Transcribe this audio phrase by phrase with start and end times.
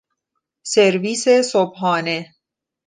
[0.63, 2.33] سرویس صبحانه